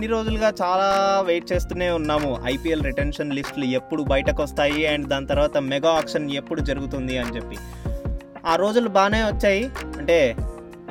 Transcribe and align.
ఇన్ని 0.00 0.12
రోజులుగా 0.12 0.52
చాలా 0.62 0.86
వెయిట్ 1.26 1.52
చేస్తూనే 1.52 1.90
ఉన్నాము. 1.90 2.38
ఐపీఎల్ 2.44 2.84
రిటెన్షన్ 2.84 3.32
లిస్టులు 3.32 3.64
ఎప్పుడు 3.64 4.02
బయటకు 4.02 4.42
వస్తాయి 4.42 4.86
అండ్ 4.86 5.08
దాని 5.08 5.26
తర్వాత 5.26 5.56
మెగా 5.58 5.90
ఆక్షన్ 5.90 6.30
ఎప్పుడు 6.30 6.60
జరుగుతుంది 6.60 7.18
అని 7.18 7.36
చెప్పి. 7.36 7.56
ఆ 8.46 8.54
రోజులు 8.56 8.88
బాగానే 8.88 9.22
వచ్చాయి. 9.22 9.70
అంటే 9.98 10.36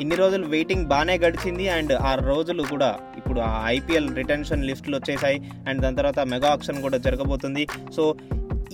ఇన్ని 0.02 0.16
రోజులు 0.16 0.46
వెయిటింగ్ 0.46 0.86
బాగానే 0.86 1.18
గడిచింది 1.18 1.70
అండ్ 1.70 1.94
ఆ 1.94 2.16
రోజులు 2.16 2.64
కూడా 2.64 3.00
ఇప్పుడు 3.18 3.40
ఆ 3.40 3.64
ఐపీఎల్ 3.66 4.16
రిటెన్షన్ 4.16 4.66
లిస్టులు 4.66 4.96
వచ్చేసాయి 4.96 5.52
అండ్ 5.68 5.82
దాని 5.82 5.96
తర్వాత 5.96 6.20
మెగా 6.20 6.52
ఆక్షన్ 6.52 6.82
కూడా 6.82 6.98
జరగబోతుంది. 6.98 7.68
సో 7.96 8.16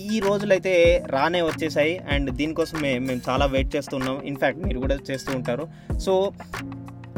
ఈ 0.00 0.20
రోజులైతే 0.20 1.04
రానే 1.06 1.42
వచ్చేసాయి 1.42 1.98
అండ్ 1.98 2.30
దీనికోసమే 2.30 2.98
మేము 2.98 3.20
చాలా 3.28 3.46
వెయిట్ 3.46 3.76
చేస్తున్నాం 3.76 4.22
ఇన్ఫ్యాక్ట్ 4.24 4.60
మీరు 4.60 4.78
కూడా 4.78 4.98
చేస్తూ 5.10 5.36
ఉంటారు. 5.36 5.68
సో 5.98 6.32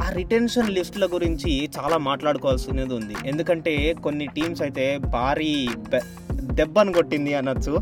ఆ 0.05 0.09
రిటెన్షన్ 0.11 0.71
లిస్టుల 0.71 1.07
గురించి 1.07 1.71
చాలా 1.79 1.97
మాట్లాడుకోవాల్సినది 1.99 2.95
ఉంది. 2.95 3.15
ఎందుకంటే 3.25 3.93
కొన్ని 3.93 4.27
టీమ్స్ 4.27 4.63
అయితే 4.63 4.99
భారీ 4.99 5.69
బె- 5.77 6.28
దెబ్బను 6.53 6.93
కొట్టింది 6.93 7.35
అనొచ్చు. 7.35 7.75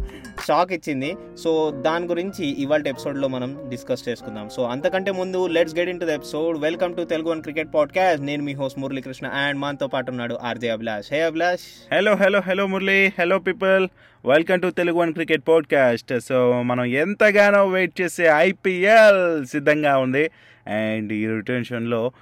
షాక్ 0.46 0.72
ఇచ్చింది. 0.72 1.14
సో 1.38 1.50
దాని 1.84 2.06
గురించి 2.06 2.46
ఇవాళ 2.62 2.82
ఎపిసోడ్లో 2.86 3.28
మనం 3.28 3.50
డిస్కస్ 3.68 4.08
చేసుకుందాం. 4.08 4.48
సో 4.48 4.62
అంతకంటే 4.62 5.10
ముందు 5.12 5.46
let's 5.46 5.74
get 5.74 5.88
into 6.00 6.06
the 6.06 6.08
episode. 6.08 6.58
Welcome 6.58 6.96
to 6.96 7.04
Telugu 7.04 7.30
one 7.30 7.42
cricket 7.42 7.68
podcast. 7.74 8.24
నేను 8.24 8.42
మీ 8.42 8.52
హోస్ట్ 8.52 8.78
మురళీకృష్ణ 8.78 9.26
అండ్ 9.26 9.60
మనతో 9.60 9.86
పాటు 9.86 10.10
ఉన్నాడు 10.10 10.38
RJ 10.42 10.68
Abhilash. 10.68 11.06
Hey 11.12 11.20
Abhilash. 11.22 11.94
Hello 11.94 12.14
hello 12.14 12.40
hello 12.40 12.66
Murali. 12.66 13.12
Hello 13.18 13.38
people. 13.38 13.88
Welcome 14.24 14.60
to 14.60 14.70
Telugu 14.70 14.96
one 14.96 15.12
cricket 15.12 15.42
podcast. 15.48 16.14
So 16.20 16.62
మనం 16.62 16.84
ఎంతగానో 16.84 17.66
wait 17.66 18.00
చేసే 18.00 18.26
IPL 18.36 19.46
సిద్ధంగా 19.46 19.96
ఉంది. 19.98 20.30
అండ్ 20.68 21.12
ఈ 21.12 21.26
రిటెన్షన్లో 21.26 22.12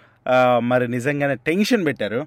మరి 0.62 0.88
నిజంగానే 0.88 1.34
టెన్షన్ 1.46 1.86
పెట్టారు. 1.86 2.26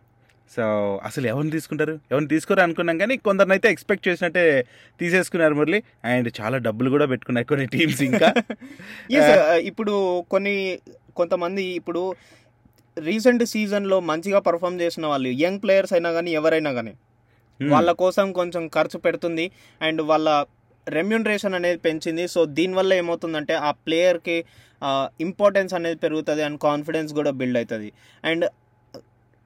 సో 0.55 0.95
అసలు 1.03 1.27
ఎవరిని 1.27 1.51
తీసుకుంటారు? 1.51 1.99
ఎవరిని 2.11 2.27
తీసుకోరు 2.27 2.59
అనుకున్నాం 2.59 2.97
కానీ 2.97 3.17
కొందరినైతే 3.17 3.71
ఎక్స్పెక్ట్ 3.71 4.07
చేసినట్టే 4.07 4.65
తీసేసుకున్నారు 4.99 5.53
మురళి. 5.53 5.83
అండ్ 6.05 6.31
చాలా 6.41 6.57
డబ్బులు 6.57 6.89
కూడా 6.89 7.05
పెట్టుకున్నారు 7.05 7.47
కొన్ని 7.47 7.65
టీమ్స్ 7.65 8.01
ఇంకా. 8.01 8.33
Yes, 9.11 9.37
uh, 9.37 9.55
ఇప్పుడు 9.55 10.21
కొన్ని 10.21 10.79
కొంతమంది 11.15 11.63
ఇప్పుడు 11.63 12.15
రీసెంట్ 12.99 13.45
సీజన్లో 13.45 13.99
మంచిగా 13.99 14.39
పర్ఫామ్ 14.39 14.81
చేసిన 14.81 15.05
వాళ్ళు 15.05 15.29
యంగ్ 15.29 15.61
ప్లేయర్స్ 15.63 15.93
అయినా 15.93 16.11
కానీ 16.11 16.31
ఎవరైనా 16.31 16.71
కానీ. 16.71 16.93
వాళ్ళ 17.69 17.91
కోసం 17.91 18.31
కొంచెం 18.31 18.67
ఖర్చు 18.67 18.99
పెడుతుంది. 18.99 19.51
అండ్ 19.81 20.01
వాళ్ళ 20.01 20.45
రెమ్యూనరేషన్ 20.87 21.53
అనేది 21.53 21.77
పెంచింది. 21.77 22.27
సో 22.27 22.45
దీనివల్ల 22.45 22.93
ఏమవుతుందంటే 22.93 23.53
ఆ 23.53 23.71
ప్లేయర్కి 23.71 24.45
ఇంపార్టెన్స్ 25.21 25.73
అనేది 25.73 25.95
పెరుగుతుంది 25.95 26.43
అండ్ 26.43 26.59
కాన్ఫిడెన్స్ 26.59 27.13
కూడా 27.13 27.31
బిల్డ్ 27.31 27.57
అవుతుంది. 27.57 27.91
అండ్ 28.23 28.45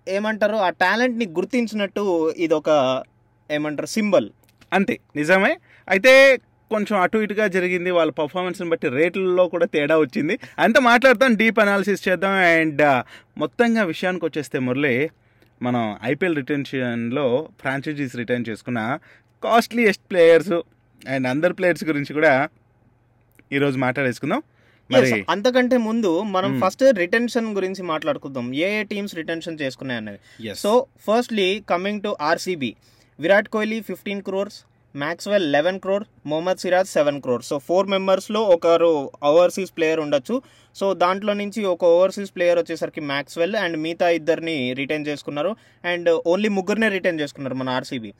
ఏమంటారు? 0.08 0.56
ఆ 0.56 0.70
టాలెంట్ని 0.70 1.26
గుర్తించినట్టు 1.26 2.30
ఇది 2.30 2.54
ఒక 2.54 3.04
ఏమంటారు? 3.52 3.88
సింబల్. 3.88 4.30
అంతే. 4.74 5.00
నిజమే. 5.16 5.58
అయితే 5.90 6.38
కొంచెం 6.72 7.02
అటు 7.02 7.18
ఇటుగా 7.18 7.48
జరిగింది. 7.48 7.92
వాళ్ళ 7.92 8.12
పర్ఫార్మెన్స్ని 8.12 8.70
బట్టి 8.70 8.88
రేట్లలో 8.88 9.48
కూడా 9.48 9.66
తేడా 9.66 9.98
వచ్చింది. 9.98 10.40
అంత 10.60 10.78
మాట్లాడతాం. 10.80 11.36
డీప్ 11.36 11.60
అనాలిసిస్ 11.60 12.08
చేద్దాం. 12.10 12.32
అండ్ 12.32 13.04
మొత్తంగా 13.38 13.84
విషయానికి 13.84 14.26
వచ్చేస్తే 14.26 14.60
మురళి 14.60 15.10
మనం 15.62 15.98
ఐపీఎల్ 16.04 16.36
రిటెన్షన్లో 16.36 17.50
ఫ్రాంచైజీస్ 17.62 18.16
రిటర్న్ 18.16 18.46
చేసుకున్న 18.50 19.00
costliest 19.44 20.04
players 20.12 20.62
and 21.08 21.28
under 21.28 21.54
players 21.54 21.84
గురించి 21.84 22.14
కూడా 22.14 22.50
ఈరోజు 23.52 23.78
మాట్లాడేసుకుందాం. 23.78 24.44
మరి 24.94 25.26
అంతకంటే 25.30 25.78
ముందు 25.78 26.22
మనం 26.22 26.52
Hmm. 26.52 26.62
ఫస్ట్ 26.64 26.84
రిటెన్షన్ 26.98 27.54
గురించి 27.56 27.84
మాట్లాడుకుందాం. 27.84 28.54
ఏ 28.54 28.68
ఏ 28.80 28.84
టీమ్స్ 28.84 29.16
రిటెన్షన్ 29.16 29.60
చేసుకున్నాయి 29.62 30.02
అనేది. 30.02 30.20
So 30.56 30.86
firstly 31.08 31.64
coming 31.70 32.02
to 32.02 32.16
RCB 32.22 32.76
Virat 33.20 33.50
Kohli 33.50 33.82
fifteen 33.82 34.22
crores 34.22 34.60
Maxwell 34.96 35.52
eleven 35.52 35.80
crore 35.80 36.04
Mohammad 36.26 36.58
Siraj 36.58 36.90
seven 36.90 37.22
crore 37.22 37.44
so 37.44 37.58
four 37.58 37.88
మెంబర్స్లో 37.88 38.42
ఒకరు 38.56 39.12
ఓవర్సీస్ 39.24 39.72
ప్లేయర్ 39.78 40.00
ఉండొచ్చు. 40.00 40.42
సో 40.76 40.94
దాంట్లో 40.94 41.34
నుంచి 41.34 41.66
ఒక 41.66 41.84
ఓవర్సీస్ 41.86 42.36
ప్లేయర్ 42.36 42.60
వచ్చేసరికి 42.60 43.02
మ్యాక్స్వెల్ 43.02 43.56
అండ్ 43.56 43.78
మిగతా 43.78 44.10
ఇద్దరిని 44.10 44.74
రిటైన్ 44.74 45.08
చేసుకున్నారు. 45.08 45.56
అండ్ 45.86 46.10
ఓన్లీ 46.28 46.50
ముగ్గురినే 46.50 46.90
రిటైన్ 46.90 47.20
చేసుకున్నారు 47.20 47.56
మన 47.56 47.70
RCB 47.70 48.14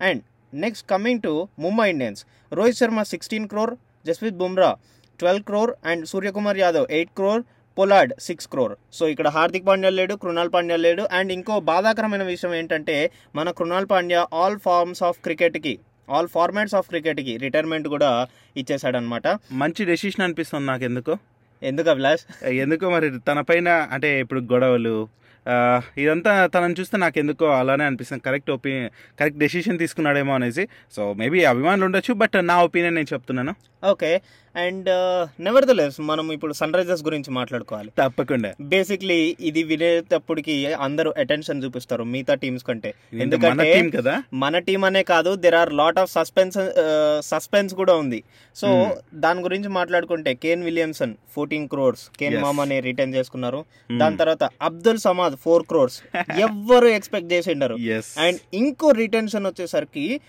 and 0.00 0.22
next 0.54 0.90
coming 0.90 1.22
to 1.22 1.48
Mumbai 1.58 1.90
Indians 1.90 2.24
Rohit 2.52 2.76
Sharma 2.76 3.02
sixteen 3.02 3.48
crore 3.48 3.74
Jasprit 4.06 4.36
Bumrah 4.36 4.76
twelve 5.22 5.46
crore 5.50 5.72
and 5.90 6.04
Suryakumar 6.12 6.60
Yadav 6.64 6.86
eight 6.98 7.14
crore 7.20 7.42
Pollard 7.76 8.12
six 8.26 8.48
crore. 8.52 8.74
So 8.98 9.04
ఇక్కడ 9.12 9.28
హార్దిక్ 9.36 9.66
పాండ్యా 9.68 9.90
లేడు 9.98 10.14
కృణాల్ 10.22 10.52
పాండ్యా 10.54 10.78
లేడు. 10.86 11.02
And 11.18 11.30
ఇంకో 11.36 11.56
బాధాకరమైన 11.70 12.24
విషయం 12.32 12.54
ఏంటంటే 12.60 12.96
మన 13.38 13.50
Krunal 13.58 13.86
Pandya 13.92 14.22
all 14.42 14.58
forms 14.66 15.02
of 15.08 15.20
క్రికెట్కి 15.26 15.74
ఆల్ 16.16 16.30
ఫార్మాట్స్ 16.34 16.76
ఆఫ్ 16.78 16.88
క్రికెట్కి 16.92 17.34
రిటైర్మెంట్ 17.44 17.86
కూడా 17.94 18.10
ఇచ్చేసాడనమాట 18.60 19.26
మంచి 19.62 19.84
డెసిషన్ 19.90 20.24
అనిపిస్తుంది 20.26 20.68
నాకు 20.72 20.86
ఎందుకు 20.90 21.14
ఎందుకు 21.70 21.88
అభిలాష్? 21.92 22.24
ఎందుకో 22.64 22.90
మరి 22.96 23.06
తన 23.28 23.40
పైన 23.50 23.68
అంటే 23.94 24.10
ఇప్పుడు 24.24 24.42
గొడవలు 24.54 24.96
ఇదంతా 26.02 26.32
తనని 26.54 26.76
చూస్తే 26.78 26.96
నాకు 27.02 27.16
ఎందుకో 27.20 27.46
అలానే 27.58 27.84
అనిపిస్తుంది. 27.88 28.22
కరెక్ట్ 28.26 28.50
ఒపీనియన్ 28.54 28.90
కరెక్ట్ 29.18 29.38
డెసిషన్ 29.42 29.78
తీసుకున్నాడేమో 29.82 30.32
అనేసి. 30.38 30.64
సో 30.94 31.02
మేబీ 31.20 31.38
అభిమానులు 31.52 31.84
ఉండొచ్చు 31.88 32.12
బట్ 32.22 32.36
నా 32.50 32.56
ఒపీనియన్ 32.66 32.96
నేను 32.98 33.10
చెప్తున్నాను. 33.12 33.52
Okay. 33.92 34.10
And 34.58 34.88
never 35.42 35.64
the 35.64 35.70
less 35.70 36.00
మనం 36.00 36.32
ఇప్పుడు 36.32 36.52
సన్ 36.52 36.72
రైజర్స్ 36.72 37.04
గురించి 37.04 37.30
మాట్లాడుకోవాలి. 37.30 37.92
తప్పకుండా. 37.98 38.54
బేసిక్లీ 38.60 39.36
ఇది 39.40 39.62
వినేటప్పటికి 39.62 40.74
అందరూ 40.74 41.14
అటెన్షన్ 41.18 41.64
చూపిస్తారు 41.64 42.04
మిగతా 42.04 42.34
టీమ్స్ 42.34 42.64
కంటే. 42.64 42.94
ఎందుకంటే 43.12 43.92
మన 44.32 44.58
టీం 44.58 44.84
అనే 44.84 45.02
కాదు 45.02 45.36
there 45.36 45.54
are 45.54 45.72
lot 45.72 45.98
of 45.98 46.12
suspense 46.12 46.58
suspense 47.20 47.74
కూడా 47.74 47.94
ఉంది. 47.94 48.22
So 48.56 48.68
Hmm. 48.68 48.96
దాని 49.14 49.40
గురించి 49.40 49.68
మాట్లాడుకుంటే 49.68 50.34
Kane 50.34 50.62
Williamson 50.64 51.14
fourteen 51.34 51.68
crores 51.68 52.10
Kane. 52.20 52.42
మామాని 52.42 52.80
return 52.80 53.14
చేసుకున్నారు. 53.14 53.64
Hmm. 53.90 53.98
దాని 53.98 54.16
తర్వాత 54.16 54.50
అబ్దుల్ 54.62 54.98
సమాద్ 54.98 55.36
ఫోర్ 55.36 55.62
క్రోర్స్ 55.62 56.02
ఎవ్వరు 56.16 56.86
ఎక్స్పెక్ట్ 56.86 57.32
చేసిండరు. 57.32 57.74
అండ్ 58.18 58.38
ఇంకో 58.54 58.90
రిటెన్షన్ 58.90 59.46
వచ్చేసరికి 59.46 60.20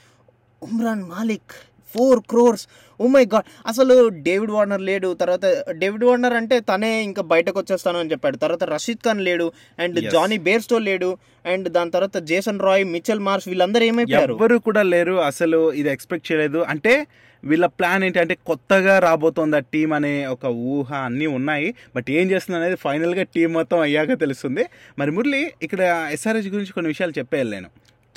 Umran 0.63 1.03
Malik 1.03 1.51
four 1.95 2.19
crores. 2.19 2.67
Oh 3.01 3.07
my 3.07 3.25
god 3.25 3.67
అసలు 3.67 4.07
డేవిడ్ 4.07 4.51
వార్నర్ 4.51 4.81
లేడు. 4.81 5.13
తర్వాత 5.13 5.65
డేవిడ్ 5.69 6.03
వార్నర్ 6.03 6.33
అంటే 6.33 6.59
తనే 6.59 7.03
ఇంకా 7.03 7.21
బయటకు 7.21 7.59
వచ్చేస్తాను 7.59 7.99
అని 7.99 8.11
చెప్పాడు. 8.11 8.37
తర్వాత 8.37 8.63
రషీద్ 8.63 9.05
ఖాన్ 9.05 9.21
లేడు. 9.21 9.51
అండ్. 9.79 10.11
జానీ 10.11 10.37
బేర్స్టో 10.37 10.77
లేడు. 10.77 11.17
అండ్ 11.45 11.69
దాని 11.69 11.91
తర్వాత 11.91 12.17
జేసన్ 12.17 12.59
రాయ్ 12.59 12.85
మిచెల్ 12.85 13.19
మార్ష్ 13.19 13.47
వీళ్ళందరూ 13.47 13.83
ఏమైపోయారు? 13.83 14.33
ఎవ్వరు 14.33 14.57
కూడా 14.57 14.83
లేరు. 14.83 15.13
అసలు 15.13 15.73
ఇది 15.73 15.89
ఎక్స్పెక్ట్ 15.89 16.31
చేయలేదు. 16.31 16.57
అంటే 16.57 17.07
వీళ్ళ 17.43 17.65
ప్లాన్ 17.65 18.03
ఏంటి 18.03 18.19
అంటే 18.19 18.37
కొత్తగా 18.45 18.99
రాబోతోంది 18.99 19.57
ఆ 19.57 19.59
టీం 19.59 19.93
అనే 19.93 20.25
ఒక 20.25 20.45
ఊహ 20.45 20.93
అన్నీ 20.93 21.25
ఉన్నాయి. 21.25 21.75
బట్ 21.95 22.05
ఏం 22.09 22.31
చేస్తుంది 22.31 22.59
అనేది 22.59 22.75
ఫైనల్గా 22.75 23.23
టీం 23.23 23.53
మొత్తం 23.53 23.79
అయ్యాక 23.79 24.19
తెలుస్తుంది. 24.19 24.65
మరి 24.99 25.11
మురళి 25.11 25.51
ఇక్కడ 25.61 26.09
ఎస్ఆర్హెచ్ 26.11 26.47
గురించి 26.47 26.73
కొన్ని 26.73 26.87
విషయాలు 26.87 27.19
చెప్పేయాలి 27.19 27.51
నేను. 27.51 27.67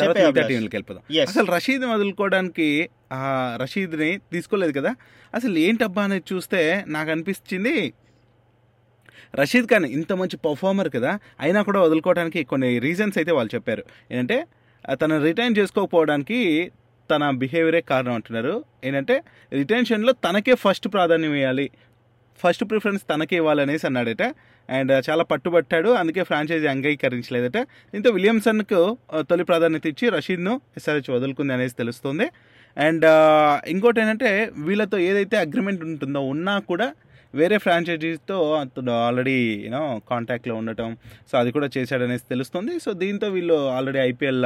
తర్వాత 0.03 0.35
మిగతా. 0.35 0.49
టీంలకు 0.49 0.77
వెళ్ళిపోదాం. 0.77 1.23
అసలు 1.23 1.47
రషీద్ 1.53 1.83
వదులుకోవడానికి 1.83 2.89
ఆ 3.13 3.59
రషీద్ని 3.63 4.19
తీసుకోలేదు 4.33 4.81
కదా? 4.81 4.95
అసలు 5.35 5.59
ఏంటబ్బా 5.59 6.03
అనేది 6.03 6.35
చూస్తే 6.35 6.85
నాకు 6.89 7.11
అనిపించింది 7.11 7.93
రషీద్ 9.35 9.67
ఖాన్ 9.67 9.87
ఇంత 9.87 10.13
మంచి 10.13 10.37
పర్ఫార్మర్ 10.37 10.91
కదా 10.95 11.19
అయినా 11.41 11.63
కూడా 11.63 11.81
వదులుకోవడానికి 11.81 12.45
కొన్ని 12.45 12.79
రీజన్స్ 12.79 13.19
అయితే 13.19 13.33
వాళ్ళు 13.33 13.55
చెప్పారు. 13.55 13.85
ఏంటంటే 14.13 14.47
తను 14.95 15.23
రిటైన్ 15.23 15.57
చేసుకోకపోవడానికి 15.59 16.73
తన 17.11 17.31
బిహేవియరే 17.31 17.81
కారణం 17.81 18.13
అంటున్నారు. 18.13 18.65
ఏంటంటే 18.85 19.23
రిటెన్షన్లో 19.53 20.13
తనకే 20.13 20.55
ఫస్ట్ 20.55 20.89
ప్రాధాన్యం 20.89 21.35
ఇవ్వాలి. 21.35 21.71
ఫస్ట్ 22.45 22.65
ప్రిఫరెన్స్ 22.65 23.03
తనకే 23.11 23.37
ఇవ్వాలనేసి 23.37 23.87
అన్నాడట. 23.87 24.23
అండ్ 24.71 25.11
చాలా 25.11 25.25
పట్టుబట్టాడు. 25.25 25.89
అందుకే 25.89 26.23
ఫ్రాంచైజీ 26.23 26.67
అంగీకరించలేదట. 26.67 27.59
దీంతో 27.95 28.11
విలియమ్సన్కు 28.11 28.97
తొలి 29.21 29.45
ప్రాధాన్యత 29.45 29.87
ఇచ్చి 29.87 30.09
రషీద్ను 30.09 30.61
ఎస్ఆర్హెచ్ 30.77 31.17
వదులుకుంది 31.17 31.53
అనేసి 31.53 31.75
తెలుస్తుంది. 31.75 32.29
అండ్ 32.77 33.05
ఇంకోటి 33.69 34.01
ఏంటంటే 34.01 34.51
వీళ్ళతో 34.57 34.99
ఏదైతే 34.99 35.37
అగ్రిమెంట్ 35.37 35.83
ఉంటుందో 35.85 36.21
ఉన్నా 36.21 36.59
కూడా 36.59 36.93
వేరే 37.41 37.57
ఫ్రాంచైజీస్తో 37.65 38.37
అతను 38.61 38.93
ఆల్రెడీ 39.07 39.37
యూనో 39.65 39.83
కాంటాక్ట్లో 40.11 40.55
ఉండటం 40.61 40.91
సో 41.31 41.35
అది 41.41 41.51
కూడా 41.57 41.69
చేశాడనేసి 41.77 42.25
తెలుస్తుంది. 42.33 42.75
సో 42.85 42.93
దీంతో 43.03 43.29
వీళ్ళు 43.37 43.59
ఆల్రెడీ 43.77 44.01
ఐపీఎల్ 44.11 44.43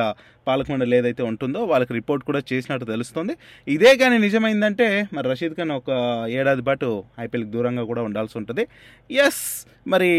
పాలక 0.49 0.67
మండలి 0.73 0.97
ఏదైతే 1.01 1.23
ఉంటుందో 1.31 1.63
వాళ్ళకి 1.73 1.95
రిపోర్ట్ 2.01 2.25
కూడా 2.31 2.43
చేసినట్టు 2.53 2.89
తెలుస్తుంది. 2.95 3.37
ఇదే 3.77 3.93
కానీ 4.03 4.19
నిజమైందంటే 4.27 4.89
మరి 5.15 5.27
రషీద్ 5.33 5.57
ఖాన్ 5.61 5.75
ఒక 5.81 5.91
ఏడాది 6.41 6.65
పాటు 6.71 6.91
ఐపీఎల్కి 7.27 7.51
దూరంగా 7.57 7.87
కూడా 7.93 8.05
ఉండాల్సి 8.11 8.37
ఉంటుంది. 8.43 8.67
ఎస్ 9.11 9.43
మరి 9.95 10.11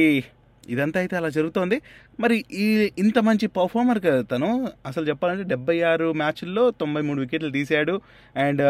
ఇదంతా 0.73 0.97
అయితే 1.01 1.15
అలా 1.17 1.29
జరుగుతోంది. 1.35 1.77
మరి 2.19 2.37
ఈ 2.63 2.65
ఇంత 3.03 3.17
మంచి 3.27 3.45
పర్ఫార్మర్ 3.57 3.99
కదా 4.05 4.21
తను 4.31 4.49
అసలు 4.89 5.05
చెప్పాలంటే 5.09 5.43
డెబ్బై 5.51 5.75
ఆరు 5.91 6.07
మ్యాచ్ల్లో 6.21 6.63
తొంభై 6.81 7.01
మూడు 7.01 7.19
వికెట్లు 7.23 7.51
తీశాడు. 7.57 7.95
అండ్ 8.35 8.63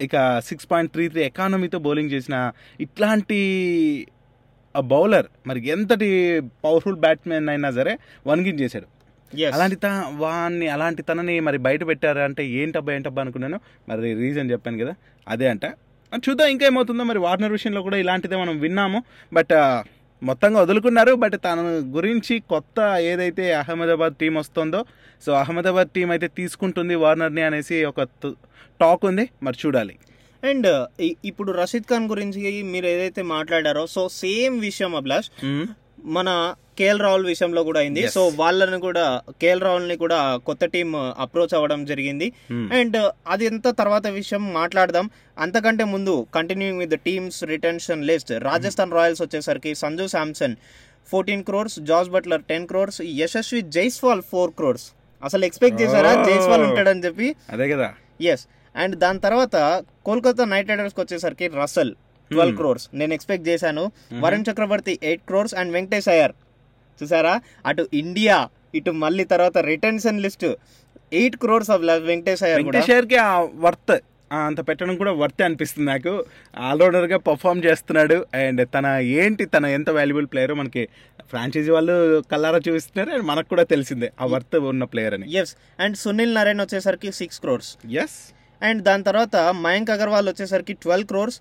ఇక 0.00 0.16
సిక్స్ 0.40 0.66
పాయింట్ 0.66 0.92
త్రీ 0.92 1.08
త్రీ 1.08 1.22
ఎకానమీతో 1.22 1.78
బౌలింగ్ 1.78 2.10
చేసిన 2.10 2.36
ఇట్లాంటి 2.80 3.38
బౌలర్ 4.74 5.28
మరి 5.46 5.68
ఎంతటి 5.68 6.08
పవర్ఫుల్ 6.64 6.96
బ్యాట్స్మెన్ 6.96 7.48
అయినా 7.48 7.70
సరే 7.72 7.94
వన్గిన్ 8.26 8.60
చేశాడు 8.60 8.88
Yes. 9.32 9.50
అలాంటి 9.54 9.76
త 9.76 9.86
వాన్ని 10.16 10.68
అలాంటి 10.68 11.02
తనని 11.02 11.40
మరి 11.40 11.58
బయట 11.58 11.86
పెట్టారా 11.86 12.24
అంటే 12.24 12.46
ఏంటబ్బా 12.52 12.92
ఏంటబ్బా 12.92 13.20
అనుకున్నాను. 13.22 13.58
మరి 13.88 14.14
రీజన్ 14.14 14.50
చెప్పాను 14.50 14.78
కదా 14.78 14.92
అదే 15.26 15.48
అంట. 15.48 15.64
ఆ, 16.12 16.16
చూద్దాం 16.16 16.48
ఇంకా 16.48 16.66
ఏమవుతుందో 16.66 17.02
మరి 17.02 17.18
వార్నర్ 17.18 17.52
విషయంలో 17.52 17.82
కూడా 17.82 17.96
ఇలాంటిదే 17.96 18.36
మనం 18.36 18.58
విన్నాము. 18.60 18.98
బట్ 19.32 19.52
ఆ, 19.52 19.66
మొత్తంగా 20.22 20.62
వదులుకున్నారు 20.62 21.12
బట్ 21.14 21.36
తన 21.44 21.60
గురించి 21.96 22.38
కొత్త 22.38 22.96
ఏదైతే 22.98 23.52
అహ్మదాబాద్ 23.52 24.14
టీం 24.16 24.34
వస్తుందో 24.34 24.84
సో 25.26 25.32
అహ్మదాబాద్ 25.32 25.88
టీం 25.88 26.10
అయితే 26.10 26.28
తీసుకుంటుంది 26.28 26.94
వార్నర్ని 26.94 27.42
అనేసి 27.42 27.84
ఒక 27.84 28.02
టాక్ 28.80 29.04
ఉంది. 29.04 29.28
మరి 29.42 29.56
చూడాలి. 29.66 29.96
అండ్ 30.48 30.88
ఇప్పుడు 31.24 31.52
రషీద్ 31.52 31.88
ఖాన్ 31.90 32.08
గురించి 32.08 32.62
మీరు 32.62 32.86
ఏదైతే 32.86 33.22
మాట్లాడారో 33.22 33.86
సో 33.86 34.08
సేమ్ 34.08 34.60
విషయం 34.60 34.94
అభిలాష్. 34.96 35.30
మన 36.04 36.54
కేఎల్ 36.80 37.00
రాహుల్ 37.00 37.24
విషయంలో 37.26 37.62
కూడా 37.68 37.80
అయింది. 37.80 38.02
సో 38.08 38.22
వాళ్ళని 38.36 38.80
కూడా 38.80 39.06
కేఎల్ 39.42 39.64
రాహుల్ని 39.66 39.96
కూడా 39.96 40.18
కొత్త 40.48 40.64
టీం 40.74 40.90
అప్రోచ్ 40.96 41.54
అవ్వడం 41.54 41.80
జరిగింది. 41.84 42.26
Hmm. 42.52 42.66
అండ్ 42.78 42.98
అది 43.28 43.44
ఎంత 43.44 43.68
తర్వాత 43.78 44.06
విషయం 44.06 44.44
మాట్లాడదాం. 44.52 45.08
అంతకంటే 45.38 45.84
ముందు 45.94 46.14
continuing 46.34 46.82
with 46.84 46.94
teams 47.00 47.40
retention 47.44 48.04
list 48.10 48.32
Rajasthan 48.48 48.92
Royals 48.92 49.22
వచ్చేసరికి 49.22 49.72
Sanju 49.74 50.06
Samson 50.06 50.56
fourteen 51.10 51.44
crores 51.44 51.76
George 51.80 52.10
Buttler 52.10 52.42
ten 52.50 52.66
crores 52.66 53.00
Yashasvi 53.20 53.60
Jaiswal 53.76 54.22
four 54.32 54.50
crores 54.50 54.86
అసలు 55.24 55.44
ఎక్స్పెక్ట్ 55.44 55.78
చేశారా? 55.82 56.12
Oh. 56.14 56.26
జైస్వాల్ 56.28 56.62
ఉంటాడని 56.62 57.04
చెప్పి? 57.04 57.28
అదే 57.50 57.68
కదా. 57.68 57.88
ఎస్ 58.32 58.44
అండ్ 58.74 58.96
దాని 58.96 59.20
తర్వాత 59.20 59.56
కోల్కతా 60.06 60.44
నైట్ 60.44 60.70
రైడర్స్ 60.70 61.00
వచ్చేసరికి 61.00 61.48
రసల్ 61.60 61.92
ట్వెల్వ్ 62.30 62.56
క్రోర్స్ 62.56 62.88
నేను 62.94 63.14
ఎక్స్పెక్ట్ 63.14 63.48
చేశాను. 63.48 63.84
వరుణ్ 64.20 64.44
చక్రవర్తి 64.50 64.98
ఎయిట్ 65.02 65.22
క్రోర్స్ 65.26 65.54
అండ్ 65.54 65.72
వెంకటేష్ 65.72 66.08
అయ్యర్ 66.08 66.32
చూసారా? 67.02 67.34
అటు 67.66 67.84
ఇండియా 68.02 68.36
ఇటు 68.74 68.90
మళ్ళీ 69.04 69.24
తర్వాత 69.24 69.58
retention 69.72 70.22
list. 70.26 70.48
Eight 71.12 71.36
crores 71.36 71.70
of 71.70 71.82
Venkatesh 72.10 72.42
Iyer 72.42 72.62
కూడా. 72.62 72.78
వెంకటేశ్వర్కి 72.78 73.16
ఆ 73.16 73.32
వర్త్ 73.66 73.96
అంత 74.32 74.60
పెట్టడం 74.68 74.96
కూడా 74.96 75.12
వర్త్ 75.20 75.42
అనిపిస్తుంది 75.42 75.86
నాకు. 75.90 76.12
ఆల్రౌండర్గా 76.58 77.18
పర్ఫామ్ 77.28 77.62
చేస్తున్నాడు. 77.64 78.16
అండ్ 78.34 78.60
తన 78.74 78.86
ఏంటి 79.22 79.44
తన 79.44 79.64
ఎంత 79.76 79.90
వాల్యుబుల్ 79.90 80.28
ప్లేయర్ 80.32 80.54
మనకి 80.60 80.82
ఫ్రాంచైజీ 81.30 81.70
వాళ్ళు 81.76 81.96
కల్లారా 82.32 82.60
చూపిస్తున్నారు. 82.68 83.10
అండ్ 83.14 83.26
మనకు 83.30 83.48
కూడా 83.48 83.64
తెలిసిందే 83.72 84.10
ఆ 84.20 84.26
వర్త్ 84.34 84.56
ఉన్న 84.72 84.84
ప్లేయర్ 84.84 85.14
అని. 85.14 85.26
ఎస్ 85.40 85.52
అండ్ 85.80 85.96
సునీల్ 85.96 86.34
నరేన్ 86.34 86.60
వచ్చేసరికి 86.60 87.10
సిక్స్ 87.12 87.40
క్రోర్స్ 87.40 87.70
ఎస్ 88.02 88.18
అండ్ 88.62 88.82
దాని 88.82 89.04
తర్వాత 89.04 89.36
మయాంక్ 89.66 89.90
అగర్వాల్ 89.90 90.28
వచ్చేసరికి 90.28 90.72
twelve 90.72 91.06
crores 91.06 91.38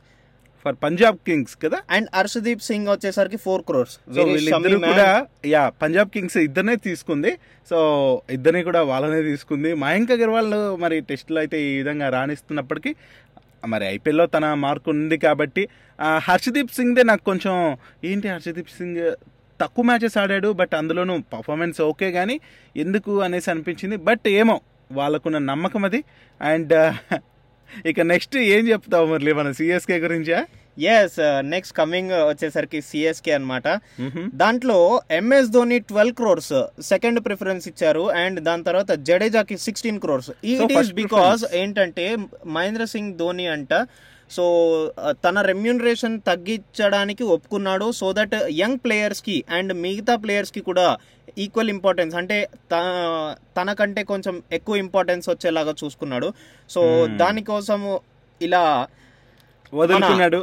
for 0.63 0.75
Punjab 0.83 1.17
Kings 1.27 1.55
కదా? 1.63 1.77
అండ్ 1.95 2.07
హర్షదీప్ 2.17 2.63
సింగ్ 2.69 2.87
వచ్చేసరికి 2.93 3.37
ఫోర్ 3.45 3.63
క్రోర్స్. 3.69 3.95
సో 4.15 4.23
వీళ్ళిద్దరు 4.31 4.79
కూడా 4.89 5.07
యా 5.53 5.63
పంజాబ్ 5.83 6.11
కింగ్స్ 6.15 6.37
ఇద్దరినే 6.47 6.75
తీసుకుంది. 6.87 7.31
సో 7.71 7.77
ఇద్దరిని 8.37 8.63
కూడా 8.69 8.81
వాళ్ళనే 8.91 9.21
తీసుకుంది. 9.31 9.71
మయాంక్ 9.85 10.13
అగర్వాల్ 10.17 10.53
మరి 10.83 10.99
టెస్ట్లో 11.09 11.39
అయితే 11.39 11.59
ఈ 11.69 11.71
విధంగా 11.77 12.09
రాణిస్తున్నప్పటికీ 12.09 12.93
మరి 13.67 13.85
ఐపీఎల్లో 13.95 14.25
తన 14.25 14.45
మార్క్ 14.65 14.89
ఉంది 14.89 15.17
కాబట్టి 15.17 15.63
హర్షదీప్ 16.27 16.75
సింగ్దే 16.79 17.03
నాకు 17.03 17.23
కొంచెం 17.23 17.55
ఏంటి 18.09 18.27
హర్షదీప్ 18.27 18.71
సింగ్ 18.77 19.01
తక్కువ 19.59 19.85
మ్యాచెస్ 19.85 20.17
ఆడాడు 20.17 20.49
బట్ 20.59 20.73
అందులోనూ 20.75 21.15
పర్ఫార్మెన్స్ 21.33 21.79
ఓకే 21.81 22.11
కానీ 22.11 22.35
ఎందుకు 22.75 23.13
అనేసి 23.21 23.49
అనిపించింది. 23.51 23.97
బట్ 24.09 24.27
ఏమో 24.27 24.55
వాళ్ళకున్న 24.91 25.37
నమ్మకం 25.51 25.83
అది. 25.85 25.99
అండ్ 26.41 26.73
ఇక 27.91 27.99
నెక్స్ట్ 28.13 28.37
ఏం 28.37 28.63
చెప్తావు 28.67 29.05
మురళి? 29.05 29.33
మన 29.33 29.51
సిఎస్కే 29.59 29.97
గురించా 30.05 30.39
ఎస్ 30.95 31.17
నెక్స్ట్ 31.53 31.75
కమింగ్ 31.77 32.11
వచ్చేసరికి 32.11 32.79
సిఎస్కే 32.81 33.31
అన్నమాట. 33.31 33.67
దాంట్లో 34.41 34.77
MS 35.11 35.49
Dhoni 35.55 35.79
twelve 35.79 36.15
crores 36.15 36.53
second 36.81 37.19
preference 37.25 37.67
ఇచ్చారు. 37.67 38.03
అండ్ 38.21 38.39
దాని 38.39 38.63
తర్వాత 38.63 38.91
జడేజాకి 38.91 39.57
sixteen 39.57 39.99
crores 39.99 40.31
it 40.43 40.71
is 40.71 40.93
because. 41.01 41.43
ఏంటంటే 41.53 42.05
మహేంద్ర 42.45 42.85
సింగ్ 42.85 43.17
ధోని 43.17 43.47
అంట 43.47 43.73
సో 44.31 44.43
తన 45.25 45.41
రెమ్యూనరేషన్ 45.41 46.21
తగ్గించడానికి 46.27 47.23
ఒప్పుకున్నాడు. 47.35 47.91
సో 47.91 48.07
దట్ 48.13 48.35
యంగ్ 48.49 48.79
ప్లేయర్స్కి 48.85 49.43
అండ్ 49.57 49.73
మిగతా 49.73 50.15
ప్లేయర్స్కి 50.15 50.59
కూడా 50.59 50.97
ఈక్వల్ 51.45 51.71
ఇంపార్టెన్స్ 51.75 52.15
అంటే 52.21 52.37
తనకంటే 53.57 54.03
కొంచెం 54.11 54.35
ఎక్కువ 54.57 54.75
ఇంపార్టెన్స్ 54.85 55.27
వచ్చేలాగా 55.33 55.73
చూసుకున్నాడు. 55.81 56.29
So 56.75 56.81
Hmm. 56.93 57.17
దానికోసము 57.21 57.91
ఇలా 58.41 58.63
వదులుకున్నాడు 59.79 60.37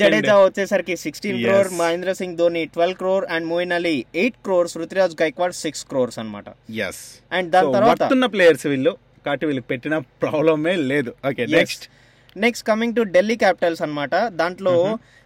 జడేజా 0.00 0.34
వచ్చేసరికి 0.46 0.94
sixteen. 1.02 1.38
Crore 1.44 1.70
Mahendra 1.78 2.12
Singh 2.18 2.36
Dhoni 2.40 2.62
twelve 2.74 2.98
crore 3.02 3.24
and 3.34 3.46
Moeen 3.52 3.72
Ali 3.76 3.94
eight 4.22 4.38
crores 4.46 4.74
Ruturaj 4.80 5.14
Gaikwad 5.22 5.54
six 5.60 5.84
crores 5.92 6.18
అన్నమాట. 6.22 6.48
ఎస్ 6.88 7.00
అండ్ 7.36 7.48
దాని 7.54 7.72
తర్వాత 7.78 8.10
ప్లేయర్స్ 8.34 8.66
వీళ్ళు. 8.72 8.92
కాబట్టి 9.26 9.46
వీళ్ళకి 9.48 9.68
పెట్టిన 9.72 9.94
ప్రాబ్లమే 10.24 10.74
లేదు. 10.90 11.12
Okay 11.30 11.46
next 11.56 11.86
next 12.44 12.64
coming 12.70 12.94
to 12.98 13.02
Delhi 13.14 13.36
capitals 13.44 13.82
అన్నమాట. 13.86 14.14
దాంట్లో 14.40 14.74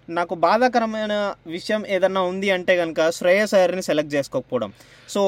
నాకు 0.09 0.35
బాధాకరమైన 0.45 1.15
విషయం 1.55 1.83
ఏదన్నా 1.97 2.23
ఉంది 2.31 2.49
అంటే 2.57 2.75
కనుక 2.81 3.01
శ్రేయస్ 3.19 3.55
అయ్యర్ని 3.59 3.85
సెలెక్ట్ 3.89 4.13
చేసుకోకపోవడం. 4.17 4.71
సో 5.15 5.23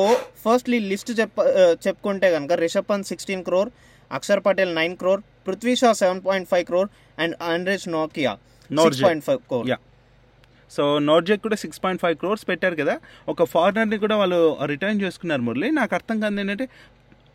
ఫస్ట్లీ 0.44 0.78
లిస్ట్ 0.90 1.12
చెప్ప 1.20 1.40
చెప్పుకుంటే 1.86 2.30
కనుక 2.36 2.52
Rishabh 2.64 2.88
Pant 2.90 3.10
sixteen 3.12 3.44
crore 3.48 3.70
Axar 4.10 4.42
Patel 4.46 4.74
nine 4.80 4.96
crore 5.02 5.22
Prithvi 5.46 5.74
Shaw 5.80 5.90
seven 6.02 6.22
point 6.28 6.48
five 6.52 6.64
crore 6.70 6.88
and 7.22 7.36
Anrich 7.52 7.84
Nokia 7.98 8.32
six. 8.70 9.02
Point 9.06 9.24
five 9.28 9.40
crore 9.50 9.68
yeah 9.72 9.78
so 10.70 10.84
Nortje 11.08 11.42
కూడా 11.46 11.56
సిక్స్ 11.62 11.80
పాయింట్ 11.82 12.00
ఫైవ్ 12.04 12.16
క్రోర్స్ 12.20 12.44
పెట్టారు 12.48 12.76
కదా. 12.80 12.94
ఒక 13.32 13.44
ఫారినర్ని 13.52 13.98
కూడా 14.04 14.16
వాళ్ళు 14.20 14.40
రిటర్న్ 14.72 15.00
చేసుకున్నారు 15.02 15.42
మురళి. 15.48 15.68
నాకు 15.78 15.92
అర్థం 15.98 16.16
కాదు 16.22 16.40
ఏంటంటే 16.42 16.66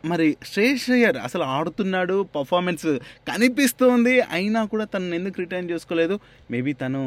మరి 0.04 0.36
శ్రేష్ 0.46 0.90
అయ్యర్ 0.90 1.16
అసలు 1.16 1.42
ఆడుతున్నాడు 1.56 2.16
పర్ఫార్మెన్స్ 2.36 2.86
కనిపిస్తుంది 3.28 4.20
అయినా 4.20 4.64
కూడా 4.64 4.84
తను 4.84 5.14
ఎందుకు 5.14 5.40
రిటర్న్ 5.40 5.70
చేసుకోలేదు? 5.70 6.14
మేబీ 6.50 6.72
తను 6.72 7.02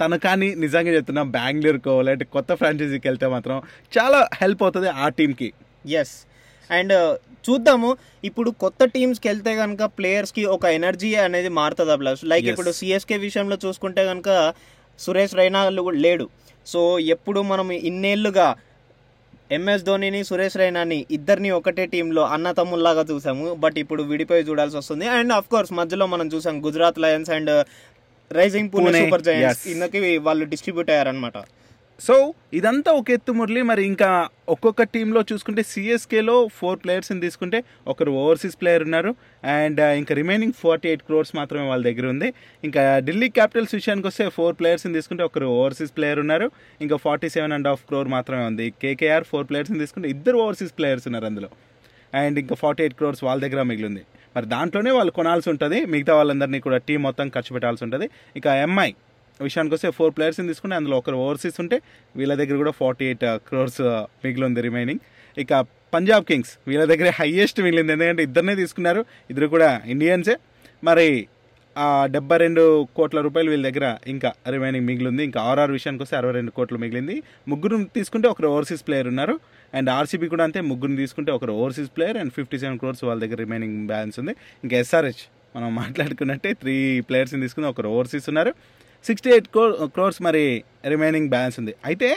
తను 0.00 0.18
కానీ 0.18 0.54
నిజంగా 0.54 0.92
చెప్తున్నా 0.92 1.22
బెంగళూరుకో 1.22 2.02
లేదంటే 2.02 2.24
కొత్త 2.24 2.54
ఫ్రాంచైజీకి 2.54 3.08
వెళ్తే 3.08 3.26
మాత్రం 3.26 3.56
చాలా 3.98 4.28
హెల్ప్ 4.34 4.62
అవుతుంది 4.62 4.88
ఆ 4.88 5.08
టీంకి 5.08 5.52
ఎస్ 6.00 6.14
అండ్ 6.70 6.94
చూద్దాము. 7.46 7.96
ఇప్పుడు 8.24 8.50
కొత్త 8.50 8.84
టీమ్స్కి 8.84 9.28
వెళ్తే 9.28 9.56
కనుక 9.56 9.84
ప్లేయర్స్కి 9.84 10.44
ఒక 10.44 10.64
ఎనర్జీ 10.64 11.14
అనేది 11.14 11.48
మారుతుంది 11.48 11.96
ప్లస్ 11.96 12.24
లైక్. 12.24 12.46
ఇప్పుడు 12.46 12.72
సిఎస్కే 12.72 13.16
విషయంలో 13.16 13.58
చూసుకుంటే 13.66 14.04
కనుక 14.06 14.54
సురేష్ 14.98 15.34
రైనా 15.34 15.70
కూడా 15.70 15.98
లేడు. 15.98 16.28
సో 16.66 16.98
ఎప్పుడు 16.98 17.40
మనం 17.42 17.72
ఇన్నేళ్ళుగా 17.72 18.56
ఎంఎస్ 19.50 19.84
ధోనిని 19.84 20.20
సురేష్ 20.24 20.56
రైనాని 20.56 21.06
ఇద్దరిని 21.10 21.50
ఒకటే 21.50 21.84
టీంలో 21.86 22.22
అన్న 22.34 22.50
తమ్ముల్లాగా 22.58 23.02
చూసాము. 23.10 23.54
బట్ 23.54 23.78
ఇప్పుడు 23.78 24.02
విడిపోయి 24.02 24.44
చూడాల్సి 24.48 24.76
వస్తుంది. 24.76 25.06
అండ్ 25.16 25.32
ఆఫ్ 25.32 25.48
కోర్స్ 25.48 25.72
మధ్యలో 25.72 26.06
మనం 26.06 26.28
చూసాం 26.34 26.56
Gujarat 26.66 26.98
lions 26.98 27.30
and 27.30 27.50
rising 28.30 28.70
Pune 28.74 28.92
super 29.00 29.22
giants. 29.22 29.68
ఇందుకి 29.68 30.18
వాళ్ళు 30.18 30.44
డిస్ట్రిబ్యూట్ 30.54 30.90
అయ్యారనమాట 30.90 31.36
సో 32.00 32.14
ఇదంతా 32.58 32.90
ఒక 33.00 33.10
ఎత్తు 33.16 33.32
మురళి. 33.38 33.60
మరి 33.68 33.82
ఇంకా 33.90 34.08
ఒక్కొక్క 34.54 34.82
టీంలో 34.94 35.20
చూసుకుంటే 35.30 35.62
సిఎస్కేలో 35.72 36.34
ఫోర్ 36.56 36.78
ప్లేయర్స్ని 36.82 37.20
తీసుకుంటే 37.24 37.58
ఒకరు 37.92 38.10
ఓవర్సీస్ 38.22 38.56
ప్లేయర్ 38.60 38.84
ఉన్నారు. 38.86 39.10
అండ్ 39.56 39.78
uh, 39.84 39.92
ఇంకా 40.00 40.12
రిమైనింగ్ 40.20 40.56
ఫార్టీ 40.62 40.88
ఎయిట్ 40.90 41.04
క్రోర్స్ 41.08 41.32
మాత్రమే 41.38 41.66
వాళ్ళ 41.70 41.82
దగ్గర 41.88 42.06
ఉంది. 42.14 42.28
ఇంకా 42.64 42.82
ఢిల్లీ 43.06 43.28
క్యాపిటల్స్ 43.38 43.74
విషయానికి 43.78 44.08
వస్తే 44.10 44.26
ఫోర్ 44.38 44.56
ప్లేయర్స్ని 44.60 44.92
తీసుకుంటే 44.98 45.24
ఒకరు 45.28 45.48
ఓవర్సీస్ 45.60 45.94
ప్లేయర్ 45.98 46.20
ఉన్నారు. 46.24 46.48
ఇంకా 46.86 46.98
forty 47.06 47.30
seven 47.36 47.54
and 47.58 47.70
half 47.70 47.84
crore 47.90 48.10
మాత్రమే 48.16 48.44
ఉంది. 48.50 48.66
కేకేఆర్ 48.84 49.26
ఫోర్ 49.30 49.46
ప్లేయర్స్ని 49.52 49.80
తీసుకుంటే 49.84 50.10
ఇద్దరు 50.16 50.36
ఓవర్సీస్ 50.44 50.74
ప్లేయర్స్ 50.80 51.08
ఉన్నారు 51.10 51.28
అందులో. 51.30 51.50
అండ్ 52.12 52.36
ఇంకా 52.44 52.56
ఫార్టీ 52.64 52.82
ఎయిట్ 52.86 52.98
క్రోర్స్ 53.00 53.24
వాళ్ళ 53.28 53.40
దగ్గర 53.46 53.62
మిగిలింది. 53.72 54.04
మరి 54.36 54.46
దాంట్లోనే 54.56 54.92
వాళ్ళు 54.98 55.12
కొనాల్సి 55.20 55.48
ఉంటుంది. 55.54 55.80
మిగతా 55.94 56.12
వాళ్ళందరినీ 56.20 56.58
కూడా 56.68 56.78
టీం 56.88 57.00
మొత్తం 57.08 57.26
ఖర్చు 57.34 57.52
పెట్టాల్సి 57.56 57.82
ఉంటుంది. 57.88 58.06
ఇక 58.40 58.46
ఎంఐ 58.66 58.90
విషయానికి 59.40 59.74
వస్తే 59.74 59.90
ఫోర్ 59.90 60.12
ప్లేయర్స్ని 60.16 60.46
తీసుకుంటే 60.48 60.76
అందులో 60.76 60.96
ఒకరు 61.02 61.16
ఓవర్సీస్ 61.16 61.58
ఉంటే 61.64 61.76
వీళ్ళ 62.16 62.34
దగ్గర 62.34 62.56
కూడా 62.56 62.72
ఫార్టీ 62.80 63.04
ఎయిట్ 63.04 63.24
క్రోర్స్ 63.48 63.80
మిగిలి 64.24 64.46
ఉంది 64.48 64.62
రిమైనింగ్ 64.68 65.02
ఇక 65.38 65.60
పంజాబ్ 65.94 66.24
కింగ్స్ 66.24 66.52
వీళ్ళ 66.68 66.84
దగ్గర 66.84 67.08
హయ్యెస్ట్ 67.20 67.60
మిగిలింది. 67.60 67.92
ఎందుకంటే 67.92 68.22
ఇద్దరినే 68.22 68.54
తీసుకున్నారు. 68.54 69.04
ఇద్దరు 69.30 69.46
కూడా 69.54 69.80
ఇండియన్సే 69.94 70.36
మరి 70.84 71.08
ఆ 71.76 72.06
డెబ్బై 72.14 72.36
రెండు 72.36 72.62
కోట్ల 72.96 73.20
రూపాయలు 73.26 73.50
వీళ్ళ 73.52 73.64
దగ్గర 73.68 73.86
ఇంకా 74.12 74.30
రిమైనింగ్ 74.54 74.86
మిగిలింది. 74.90 75.22
ఇంకా 75.28 75.40
ఆర్ఆర్ 75.40 75.72
విషయానికి 75.76 76.02
వస్తే 76.04 76.16
అరవై 76.16 76.34
రెండు 76.38 76.50
కోట్లు 76.50 76.78
మిగిలింది. 76.78 77.22
ముగ్గురు 77.48 77.76
తీసుకుంటే 77.96 78.28
ఒకరు 78.28 78.48
ఓవర్సీస్ 78.48 78.84
ప్లేయర్ 78.88 79.08
ఉన్నారు. 79.12 79.34
అండ్ 79.78 79.90
ఆర్సీబీ 79.90 80.28
కూడా 80.34 80.44
అంతే 80.44 80.60
ముగ్గురు 80.70 80.96
తీసుకుంటే 81.02 81.32
ఒకరు 81.32 81.52
overseas 81.52 81.90
player 81.96 82.18
and 82.22 82.32
fifty 82.32 82.58
seven 82.62 82.78
crores 82.78 83.04
వాళ్ళ 83.08 83.20
దగ్గర 83.24 83.38
రిమైనింగ్ 83.44 83.78
బ్యాలెన్స్ 83.92 84.18
ఉంది. 84.22 84.34
ఇంకా 84.64 84.76
ఎస్ఆర్హెచ్ 84.78 85.24
మనం 85.56 85.74
మాట్లాడుకున్నట్టే 85.82 86.52
త్రీ 86.62 86.76
ప్లేయర్స్ని 87.08 87.40
తీసుకుని 87.46 87.66
ఒకరు 87.72 87.88
ఓవర్సీస్ 87.96 88.28
ఉన్నారు. 88.32 88.52
సిక్స్టీ 89.06 89.30
ఎయిట్ 89.34 89.48
క్రో 89.54 89.64
క్రోర్స్ 89.94 90.20
మరి 90.26 90.42
రిమైనింగ్ 90.92 91.30
బ్యాలెన్స్ 91.34 91.56
ఉంది. 91.60 91.72
అయితే 91.88 92.08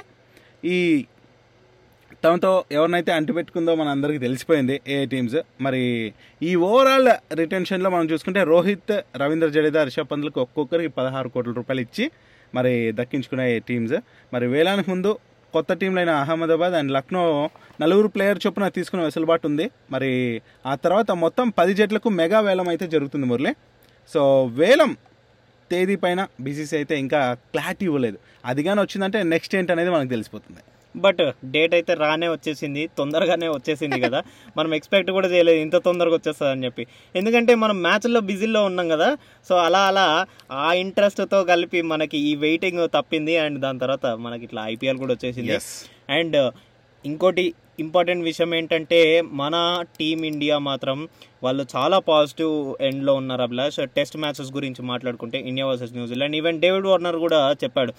ఈ 0.76 0.78
తమతో 2.24 2.52
ఎవరినైతే 2.72 3.12
అంటిపెట్టుకుందో 3.12 3.72
మన 3.80 3.88
అందరికీ 3.96 4.20
తెలిసిపోయింది 4.24 4.76
ఏ 4.88 4.98
టీమ్స్ 5.06 5.36
మరి 5.66 5.82
ఈ 6.42 6.52
ఓవరాల్ 6.70 7.10
రిటెన్షన్లో 7.40 7.90
మనం 7.96 8.06
చూసుకుంటే 8.12 8.42
రోహిత్ 8.52 8.94
రవీంద్ర 9.22 9.50
జడేజా 9.56 9.84
రిషబ్ 9.90 10.12
పంత్లకు 10.12 10.40
ఒక్కొక్కరికి 10.46 10.92
పదహారు 11.00 11.30
కోట్ల 11.36 11.54
రూపాయలు 11.60 11.82
ఇచ్చి 11.82 12.06
మరి 12.56 12.74
దక్కించుకునే 13.00 13.48
టీమ్స్. 13.70 13.98
మరి 14.34 14.48
వేలానికి 14.48 14.90
ముందు 14.90 15.12
కొత్త 15.54 15.74
టీంలైన 15.74 16.12
అహ్మదాబాద్ 16.24 16.74
అండ్ 16.74 16.92
లక్నో 16.92 17.24
నలుగురు 17.82 18.10
ప్లేయర్ 18.16 18.40
చొప్పున 18.46 18.68
తీసుకునే 18.78 19.04
వెసులుబాటు 19.04 19.46
ఉంది. 19.48 19.66
మరి 19.92 20.12
ఆ 20.66 20.76
తర్వాత 20.76 21.12
మొత్తం 21.24 21.50
పది 21.50 21.74
జట్లకు 21.74 22.10
మెగా 22.20 22.40
వేలం 22.40 22.68
అయితే 22.74 22.88
జరుగుతుంది 22.88 23.26
మురళి. 23.26 23.54
సో 24.14 24.22
వేలం 24.62 24.92
తేదీ 25.72 25.96
పైన 25.96 26.28
బీసీసీ 26.42 26.76
అయితే 26.78 27.00
ఇంకా 27.00 27.34
క్లారిటీ 27.34 27.86
ఇవ్వలేదు. 27.86 28.18
అది 28.46 28.64
కానీ 28.64 28.82
వచ్చిందంటే 28.82 29.24
నెక్స్ట్ 29.24 29.56
ఏంటనేది 29.56 29.90
మనకు 29.90 30.10
తెలిసిపోతుంది. 30.10 30.62
బట్ 30.96 31.22
డేట్ 31.46 31.74
అయితే 31.74 31.94
రానే 31.94 32.28
వచ్చేసింది 32.28 32.90
తొందరగానే 32.98 33.48
వచ్చేసింది 33.48 34.02
కదా. 34.02 34.24
మనం 34.58 34.74
ఎక్స్పెక్ట్ 34.74 35.12
కూడా 35.12 35.28
చేయలేదు 35.28 35.58
ఇంత 35.58 35.76
తొందరగా 35.76 36.14
వచ్చేస్తుంది 36.14 36.52
అని 36.52 36.66
చెప్పి. 36.66 36.88
ఎందుకంటే 37.16 37.56
మనం 37.56 37.82
మ్యాచ్లో 37.82 38.20
బిజీలో 38.20 38.66
ఉన్నాం 38.66 38.88
కదా. 38.90 39.18
సో 39.50 39.56
అలా 39.56 39.80
అలా 39.80 40.26
ఆ 40.52 40.74
ఇంట్రెస్ట్తో 40.74 41.44
కలిపి 41.44 41.82
మనకి 41.82 42.18
ఈ 42.18 42.36
వెయిటింగ్ 42.36 42.88
తప్పింది. 42.96 43.38
అండ్ 43.38 43.60
దాని 43.60 43.80
తర్వాత 43.80 44.06
మనకి 44.06 44.44
ఇట్లా 44.44 44.68
ఐపీఎల్ 44.68 44.98
కూడా 44.98 45.14
వచ్చేసింది. 45.14 45.60
అండ్ 46.10 46.52
ఇంకోటి 47.06 47.54
ఇంపార్టెంట్ 47.80 48.24
విషయం 48.24 48.56
ఏంటంటే 48.56 49.00
మన 49.42 49.56
టీం 50.00 50.20
ఇండియా 50.26 50.58
మాత్రం 50.70 51.08
వాళ్ళు 51.44 51.64
చాలా 51.76 51.98
పాజిటివ్ 52.00 52.54
ఎండ్లో 52.84 53.14
ఉన్నారు 53.14 53.42
అభిలాష్. 53.42 53.80
టెస్ట్ 53.96 54.18
మ్యాచెస్ 54.18 54.52
గురించి 54.52 54.82
మాట్లాడుకుంటే 54.92 55.38
India 55.50 55.66
versus 55.68 55.92
New Zealand. 55.94 56.36
Even 56.36 56.62
David 56.62 56.88
Warner 56.88 57.18
కూడా 57.26 57.56
చెప్పాడు 57.64 57.92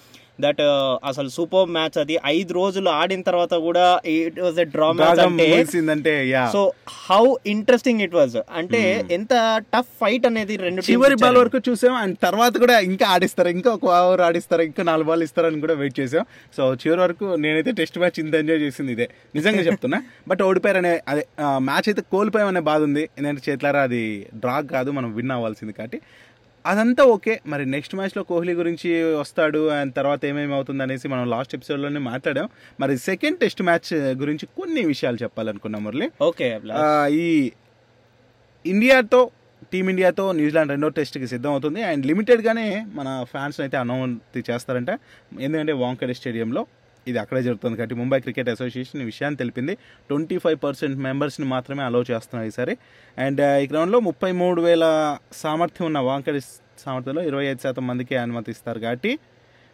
దట్ 0.43 0.61
అసలు 1.09 1.29
సూపర్ 1.29 1.69
మ్యాచ్ 1.69 1.97
అది. 1.97 2.15
ఐదు 2.25 2.53
రోజులు 2.53 2.89
ఆడిన 2.89 3.21
తర్వాత 3.21 3.53
కూడా 3.67 3.85
it 4.05 4.39
was 4.39 4.59
a 4.59 4.63
draw 4.63 4.91
match 4.91 5.19
అంటే 5.19 6.15
so 6.55 6.61
how 7.05 7.35
interesting 7.45 8.01
it 8.01 8.15
was 8.15 8.37
అంటే 8.55 9.05
ఎంత 9.11 9.33
టఫ్ 9.75 9.89
ఫైట్ 10.01 10.25
అనేది 10.25 10.57
రెండు 10.57 10.83
చివరి 10.91 11.15
బాల్. 11.15 11.37
వరకు 11.37 11.61
చూసాం. 11.69 11.93
అండ్ 11.93 12.17
తర్వాత 12.23 12.57
కూడా 12.57 12.79
ఇంకా 12.79 13.07
ఆడిస్తారు. 13.07 13.47
ఇంకా 13.47 13.71
ఒక 13.71 13.85
ఓవర్ 13.85 14.21
ఆడిస్తారు. 14.21 14.61
ఇంకా 14.61 14.83
నాలుగు 14.83 15.07
బాల్ 15.07 15.23
ఇస్తారని 15.23 15.59
కూడా 15.59 15.73
వెయిట్ 15.73 15.99
చేసాం. 15.99 16.25
సో 16.57 16.73
చివరి 16.73 17.01
వరకు 17.01 17.25
నేనైతే 17.45 17.71
టెస్ట్ 17.71 17.99
మ్యాచ్ 17.99 18.19
ఇంత 18.25 18.35
ఎంజాయ్ 18.35 18.59
చేసింది 18.59 18.91
ఇదే. 18.91 19.09
నిజంగా 19.35 19.68
చెప్తున్నా. 19.69 19.99
బట్ 20.27 20.41
ఓడిపోయారనే 20.47 20.93
అదే 21.11 21.23
మ్యాచ్ 21.69 21.87
అయితే 21.91 22.03
కోల్పోయామనే 22.15 22.63
బాధ 22.71 22.81
ఉంది. 22.89 23.03
ఎందుకంటే 23.17 23.43
చేతులారా 23.49 23.83
అది 23.89 24.01
డ్రా 24.43 24.57
కాదు 24.73 24.91
మనం 24.97 25.11
విన్ 25.19 25.33
అవ్వాల్సింది 25.37 25.73
కాబట్టి. 25.79 25.99
అదంతా 26.65 27.03
ఓకే. 27.13 27.33
మరి 27.51 27.63
నెక్స్ట్ 27.73 27.93
మ్యాచ్లో 27.97 28.21
కోహ్లీ 28.29 28.53
గురించి 28.59 28.89
వస్తాడు 29.19 29.61
అండ్ 29.75 29.91
తర్వాత 29.97 30.21
ఏమేమి 30.29 30.53
అవుతుంది 30.57 30.83
అనేసి 30.85 31.07
మనం 31.13 31.25
లాస్ట్ 31.33 31.53
ఎపిసోడ్లోనే 31.57 32.01
మాట్లాడాం. 32.11 32.47
మరి 32.81 32.93
సెకండ్ 33.07 33.39
టెస్ట్ 33.43 33.61
మ్యాచ్ 33.69 33.91
గురించి 34.21 34.47
కొన్ని 34.59 34.83
విషయాలు 34.91 35.19
చెప్పాలనుకున్నాం 35.23 35.83
మురళి. 35.87 36.09
ఓకే 36.29 36.49
ఈ 37.23 37.27
ఇండియాతో 38.65 39.21
టీమిండియాతో 39.71 40.25
న్యూజిలాండ్ 40.39 40.71
రెండో 40.73 40.87
టెస్ట్కి 40.97 41.27
సిద్ధం 41.33 41.51
అవుతుంది 41.55 41.81
అండ్ 41.89 42.03
లిమిటెడ్గానే 42.09 42.67
మన 42.97 43.07
ఫ్యాన్స్ 43.31 43.57
అయితే 43.63 43.77
అనౌన్స్ 43.77 44.37
చేస్తారంట. 44.49 44.91
ఎందుకంటే 45.45 45.73
వాంకడే 45.83 46.13
స్టేడియంలో. 46.19 46.61
ఇది 47.07 47.17
అక్కడే 47.23 47.41
జరుగుతుంది 47.47 47.75
కాబట్టి 47.77 47.95
ముంబై 48.01 48.19
క్రికెట్ 48.25 48.49
అసోసియేషన్ 48.53 49.01
ఈ 49.03 49.05
విషయాన్ని 49.11 49.37
తెలిపింది. 49.41 49.73
ట్వంటీ 50.09 50.37
ఫైవ్ 50.43 50.57
పర్సెంట్ 50.65 50.97
మెంబర్స్ని 51.07 51.47
మాత్రమే 51.55 51.83
అలౌ 51.89 52.01
చేస్తున్నారు 52.11 52.47
ఈసారి 52.51 52.75
అండ్ 53.17 53.41
ఈ 53.63 53.67
గ్రౌండ్లో 53.73 53.99
uh, 53.99 54.05
ముప్పై 54.09 54.31
మూడు 54.41 54.59
వేల 54.67 54.85
సామర్థ్యం 55.43 55.85
ఉన్న 55.89 55.99
వాంకడి 56.09 56.41
సామర్థ్యంలో 56.83 57.23
ఇరవై 57.29 57.45
ఐదు 57.51 57.61
శాతం 57.65 57.85
మందికి 57.89 58.15
అనుమతిస్తారు 58.23 58.79
కాబట్టి 58.85 59.11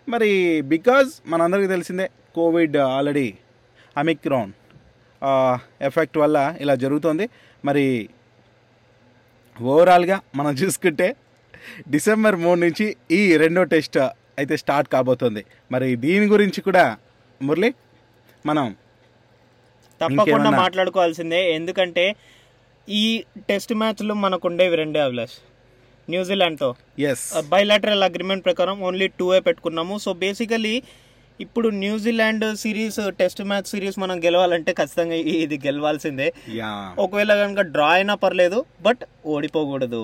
మరి 0.07 0.29
బికాజ్ 0.73 1.09
మనందరికీ 1.33 1.69
తెలిసిందే 1.75 2.07
కోవిడ్ 2.37 2.77
ఆల్రెడీ 2.95 3.27
అమిక్రాన్ 3.95 4.53
ఎఫెక్ట్ 5.89 6.17
వల్ల 6.23 6.37
ఇలా 6.63 6.73
జరుగుతోంది. 6.83 7.25
మరి 7.63 7.85
ఓవరాల్గా 9.57 10.17
మనం 10.39 10.53
చూసుకుంటే 10.61 11.07
డిసెంబర్ 11.93 12.35
మూడు 12.43 12.59
నుంచి 12.65 12.85
ఈ 13.19 13.21
రెండో 13.43 13.61
టెస్ట్ 13.73 13.97
అయితే 14.39 14.55
స్టార్ట్ 14.63 14.87
కాబోతుంది. 14.95 15.41
మరి 15.73 15.87
దీని 16.05 16.25
గురించి 16.33 16.59
కూడా 16.67 16.85
మురళి 17.41 17.69
మనం 18.45 18.67
తప్పకుండా? 20.01 20.49
మాట్లాడుకోవాల్సిందే. 20.63 21.41
ఎందుకంటే 21.57 22.05
ఈ 22.87 23.05
టెస్ట్ 23.49 23.73
మ్యాచ్లు 23.81 24.13
మనకు 24.23 24.47
ఉండేవి 24.49 24.75
రెండే 24.81 24.99
అభిలాష్. 25.05 25.35
న్యూజిలాండ్తో. 26.07 26.69
ఎస్ 27.11 27.25
బైలాటరల్ 27.53 28.05
అగ్రిమెంట్ 28.07 28.45
ప్రకారం 28.47 28.77
ఓన్లీ 28.87 29.07
టూ 29.19 29.27
ఏ 29.35 29.39
పెట్టుకున్నాము. 29.47 29.95
సో 30.05 30.13
బేసికలీ 30.23 30.75
ఇప్పుడు 31.39 31.67
New Zealand 31.83 32.45
series 32.61 32.99
test 33.19 33.41
match 33.49 33.71
series 33.71 33.97
మనం 34.03 34.17
గెలవాలంటే 34.25 34.71
ఖచ్చితంగా 34.79 35.15
ఇది 35.43 35.57
గెలవాల్సిందే. 35.65 36.27
ఒకవేళ 37.03 37.31
కనుక 37.41 37.63
డ్రా 37.75 37.89
అయినా 37.95 38.15
పర్లేదు 38.23 38.59
బట్ 38.81 39.03
ఓడిపోకూడదు. 39.33 40.03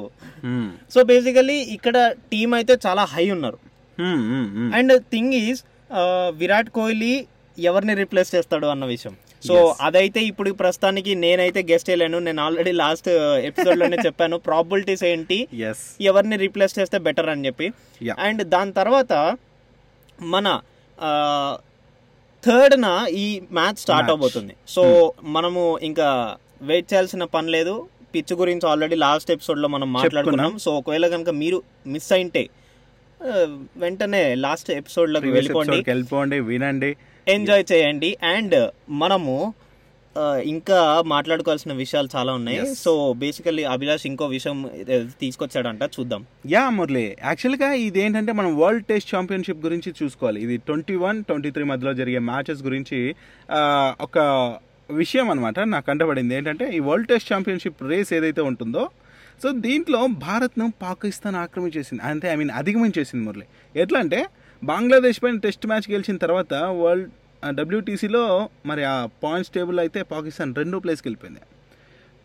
సో 0.93 1.01
బేసికలీ 1.11 1.57
ఇక్కడ 1.75 1.97
టీం 2.31 2.53
అయితే 2.59 2.75
చాలా 2.87 3.03
హై 3.13 3.25
ఉన్నారు. 3.35 3.59
And 4.79 4.93
thing 5.13 5.33
is 5.33 5.61
Virat 6.29 6.69
Kohli 6.69 7.27
ఎవరిని 7.59 7.93
రిప్లేస్ 7.93 8.35
చేస్తాడు 8.35 8.67
అన్న 8.67 8.85
విషయం. 8.85 9.15
సో 9.47 9.75
అదైతే 9.81 10.21
ఇప్పుడు 10.21 10.51
ప్రస్తుతానికి 10.51 11.15
నేనైతే 11.15 11.63
గెస్ట్ 11.71 11.89
చేయలేను 11.89 12.19
నేను 12.19 12.43
ఆల్రెడీ 12.43 12.71
లాస్ట్ 12.71 13.09
ఎపిసోడ్లోనే 13.39 13.97
చెప్పాను. 14.05 14.37
ప్రాబిలిటీస్ 14.37 15.03
ఏంటి? 15.03 15.47
ఎస్ 15.53 16.01
ఎవరిని 16.01 16.35
రీప్లేస్ 16.35 16.79
చేస్తే 16.79 16.97
బెటర్ 16.97 17.29
అని 17.29 17.45
చెప్పి. 17.45 17.73
అండ్ 18.19 18.43
దాని 18.43 18.73
తర్వాత 18.73 19.37
మన 20.21 20.61
థర్డ్న 22.45 23.07
ఈ 23.09 23.41
మ్యాచ్ 23.51 23.75
స్టార్ట్. 23.75 24.09
అవబోతుంది. 24.09 24.55
సో 24.67 25.13
మనము 25.23 25.79
ఇంకా 25.79 26.37
వెయిట్ 26.61 26.93
చేయాల్సిన 26.93 27.23
పని 27.23 27.49
లేదు. 27.49 27.87
పిచ్ 28.15 28.33
గురించి 28.33 28.69
ఆల్రెడీ 28.69 28.95
లాస్ట్ 28.95 29.31
ఎపిసోడ్లో 29.31 29.67
మనం 29.67 29.93
మాట్లాడుకున్నాం. 29.93 30.57
సో 30.57 30.77
ఒకవేళ 30.77 31.07
కనుక 31.07 31.29
మీరు 31.29 31.63
మిస్ 31.87 32.13
అయింటే 32.13 32.49
వెంటనే 33.77 34.35
లాస్ట్ 34.35 34.71
ఎపిసోడ్లోకి 34.71 35.31
వెళ్ళిపోండి. 35.31 35.83
వెళ్ళిపోండి 35.87 36.39
వినండి. 36.39 36.95
ఎంజాయ్ 37.27 37.65
చేయండి. 37.71 38.17
అండ్ 38.23 38.69
మనము 38.89 39.53
ఇంకా 40.43 41.03
మాట్లాడుకోవాల్సిన 41.05 41.73
విషయాలు 41.73 42.09
చాలా 42.15 42.33
ఉన్నాయి. 42.33 42.75
సో 42.75 43.13
బేసికల్లీ 43.13 43.63
అభిలాష్ 43.63 44.05
ఇంకో 44.05 44.25
విషయం 44.25 44.69
తీసుకొచ్చాడంట 45.21 45.83
చూద్దాం. 45.83 46.25
యా 46.49 46.69
మురళి. 46.69 47.17
యాక్చువల్గా 47.25 47.73
ఇది 47.73 47.99
ఏంటంటే 48.01 48.31
మనం 48.31 48.59
వరల్డ్ 48.59 48.85
టెస్ట్ 48.85 49.15
ఛాంపియన్షిప్ 49.15 49.65
గురించి 49.65 49.93
చూసుకోవాలి. 50.03 50.41
ఇది 50.43 50.57
ట్వంటీ 50.57 50.95
వన్ 50.95 51.23
ట్వంటీ 51.23 51.51
త్రీ 51.51 51.63
మధ్యలో 51.63 51.93
జరిగే 51.93 52.19
మ్యాచెస్ 52.19 52.63
గురించి 52.63 53.15
ఒక 54.01 54.17
విషయం 54.91 55.29
అనమాట 55.29 55.59
నాకు 55.59 55.85
కంటపడింది 55.85 56.35
ఏంటంటే 56.35 56.69
ఈ 56.75 56.79
వరల్డ్ 56.79 57.07
టెస్ట్ 57.07 57.33
ఛాంపియన్షిప్ 57.33 57.83
రేస్ 57.89 58.13
ఏదైతే 58.13 58.41
ఉంటుందో 58.41 58.89
సో 59.43 59.51
దీంట్లో 59.51 60.07
భారత్ను 60.07 60.73
పాకిస్తాన్ 60.81 61.35
ఆక్రమించేసింది 61.35 62.03
అంటే 62.03 62.27
ఐ 62.27 62.35
మీన్ 62.35 62.51
అధిగమించేసింది 62.51 63.25
మురళి. 63.25 63.45
ఎట్లా 63.75 63.99
అంటే 63.99 64.27
బంగ్లాదేశ్ 64.63 65.23
పైన 65.23 65.37
టెస్ట్ 65.37 65.67
మ్యాచ్ 65.67 65.91
గెలిచిన 65.91 66.17
తర్వాత 66.17 66.53
వరల్డ్ 66.53 67.09
డబ్ల్యూటీసీలో 67.55 68.49
మరి 68.65 68.83
ఆ 68.83 69.05
పాయింట్స్ 69.23 69.53
టేబుల్ 69.53 69.79
అయితే 69.79 70.01
పాకిస్తాన్ 70.01 70.55
రెండో 70.55 70.79
ప్లేస్కి 70.79 71.07
వెళ్ళిపోయింది. 71.07 71.39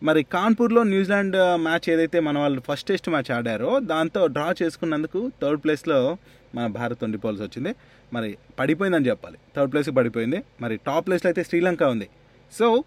మరి 0.03 0.23
కాన్పూర్లో 0.23 0.83
న్యూజిలాండ్ 0.83 1.35
మ్యాచ్ 1.55 1.89
ఏదైతే 1.89 2.19
మన 2.19 2.39
వాళ్ళు 2.39 2.61
ఫస్ట్ 2.67 2.87
టెస్ట్ 2.87 3.09
మ్యాచ్ 3.09 3.31
ఆడారో 3.31 3.79
దాంతో 3.79 4.27
డ్రా 4.27 4.55
చేసుకున్నందుకు 4.63 5.31
థర్డ్ 5.41 5.63
ప్లేస్లో 5.63 6.17
మన 6.55 6.67
భారత్ 6.67 7.03
ఉండిపోవాల్సి 7.03 7.43
వచ్చింది. 7.43 7.75
మరి 8.13 8.37
పడిపోయిందని 8.59 9.07
చెప్పాలి. 9.07 9.37
థర్డ్ 9.55 9.71
ప్లేస్కి 9.71 9.95
పడిపోయింది. 9.95 10.43
మరి 10.61 10.77
టాప్ 10.77 11.07
ప్లేస్లో 11.07 11.29
అయితే 11.29 11.43
శ్రీలంక 11.43 11.83
ఉంది. 11.83 12.07
సో 12.59 12.83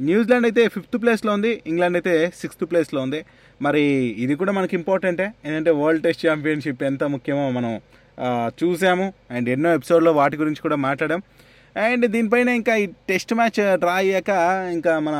న్యూజిలాండ్ 0.00 0.46
అయితే 0.46 0.68
ఫిఫ్త్ 0.68 1.02
ప్లేస్లో 1.02 1.32
ఉంది 1.32 1.62
ఇంగ్లాండ్ 1.66 1.96
అయితే 1.96 2.32
సిక్స్త్ 2.40 2.64
ప్లేస్లో 2.70 3.02
ఉంది. 3.02 3.24
మరి 3.62 3.82
ఇది 4.24 4.34
కూడా 4.34 4.52
మనకి 4.52 4.76
ఇంపార్టెంటే 4.76 5.32
ఏంటంటే 5.44 5.70
వరల్డ్ 5.70 6.02
టెస్ట్ 6.02 6.26
ఛాంపియన్షిప్ 6.26 6.82
ఎంత 6.82 7.04
ముఖ్యమో 7.04 7.50
మనం 7.50 7.80
చూసాము. 8.64 9.12
అండ్ 9.30 9.48
ఎన్నో 9.48 9.74
ఎపిసోడ్లో 9.74 10.12
వాటి 10.12 10.36
గురించి 10.36 10.62
కూడా 10.62 10.76
మాట్లాడాం. 10.76 11.22
అండ్ 11.76 12.06
దీనిపైన 12.06 12.48
ఇంకా 12.48 12.76
ఈ 12.76 12.86
టెస్ట్ 12.86 13.34
మ్యాచ్ 13.34 13.78
డ్రా 13.78 13.94
అయ్యాక 13.94 14.30
ఇంకా 14.72 14.98
మన 14.98 15.16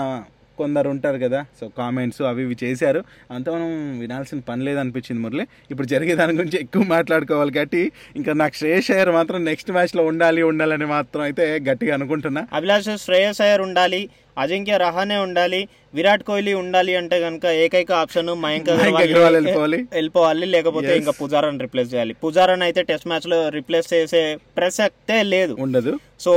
కొందరు 0.61 0.89
ఉంటారు 0.95 1.19
కదా 1.25 1.41
సో 1.61 1.67
కామెంట్స్ 1.79 2.21
అవి 2.31 2.43
ఇవి 2.47 2.57
చేశారు. 2.65 3.01
అంతా 3.35 3.51
మనం 3.57 3.71
వినాల్సిన 4.03 4.41
పని 4.49 4.65
లేదనిపించింది 4.69 5.21
మురళి. 5.25 5.47
ఇప్పుడు 5.71 5.89
జరిగే 5.93 6.15
దాని 6.21 6.37
గురించి 6.39 6.59
ఎక్కువ 6.65 6.85
మాట్లాడుకోవాలి 6.95 7.53
కాబట్టి 7.59 7.83
ఇంకా 8.17 8.33
నాకు 8.43 8.57
శ్రేయస్ 8.61 8.91
అయ్యారు 8.91 9.13
మాత్రం 9.19 9.39
నెక్స్ట్ 9.51 9.71
మ్యాచ్లో 9.77 10.05
ఉండాలి 10.13 10.43
ఉండాలని 10.51 10.89
మాత్రం 10.95 11.23
అయితే 11.29 11.45
గట్టిగా 11.71 11.95
అనుకుంటున్నా. 11.99 12.43
అభిలాష్ 12.59 12.91
శ్రేయస్ 13.07 13.41
అయ్యర్ 13.47 13.63
ఉండాలి 13.69 14.03
అజింక్య 14.43 14.75
రహానే 14.83 15.17
ఉండాలి 15.27 15.59
విరాట్ 15.97 16.23
కోహ్లీ 16.29 16.53
ఉండాలి 16.61 16.93
అంటే 16.99 17.17
కనుక 17.21 17.47
ఏకైక 17.63 17.93
ఆప్షన్ 18.03 18.31
మయాంక్ 18.45 18.69
అగర్వాల్ 18.75 19.77
వెళ్ళిపోవాలి. 19.97 20.47
లేకపోతే. 20.55 20.93
ఇంకా 21.01 21.13
పుజారాని 21.21 21.61
రిప్లేస్ 21.65 21.91
చేయాలి. 21.95 22.15
పుజారాని 22.25 22.65
అయితే 22.69 22.83
టెస్ట్ 22.91 23.09
మ్యాచ్లో 23.13 23.39
రిప్లేస్ 23.59 23.89
చేసే 23.95 24.23
ప్రసక్తే 24.59 25.19
లేదు. 25.35 25.57
ఉండదు. 25.67 25.93
So 26.27 26.33